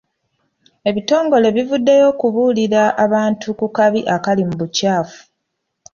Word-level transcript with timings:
Ebitongole 0.89 1.47
bivuddeyo 1.55 2.05
okubuulira 2.13 2.83
abantu 3.05 3.47
ku 3.59 3.65
kabi 3.77 3.99
akali 4.15 4.41
mu 4.47 4.55
bukyafu. 4.61 5.21